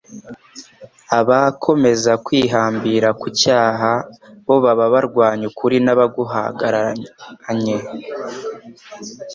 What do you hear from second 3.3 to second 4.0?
cyaha